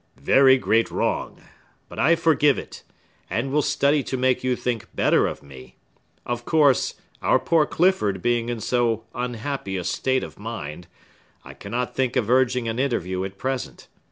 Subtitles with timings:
[0.17, 1.43] "Very great wrong!
[1.87, 2.81] But I forgive it,
[3.29, 5.75] and will study to make you think better of me.
[6.25, 10.87] Of course, our poor Clifford being in so unhappy a state of mind,
[11.45, 13.87] I cannot think of urging an interview at present.